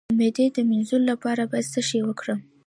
[0.09, 2.39] د معدې د مینځلو لپاره باید څه شی وکاروم؟